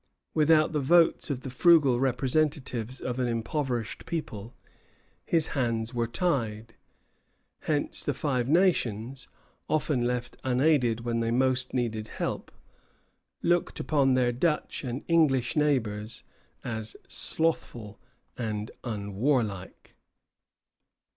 [0.33, 4.55] Without the votes of the frugal representatives of an impoverished people,
[5.27, 6.73] his hands were tied.
[7.59, 9.27] Hence the Five Nations,
[9.69, 12.51] often left unaided when they most needed help,
[13.43, 16.23] looked upon their Dutch and English neighbors
[16.63, 17.99] as slothful
[18.35, 19.93] and unwarlike.